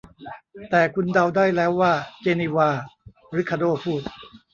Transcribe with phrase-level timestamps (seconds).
[0.71, 2.69] แต่คุณเดาได้แล้วว่า 'เจนีวา'
[3.37, 4.01] ริคาร์โด้พูด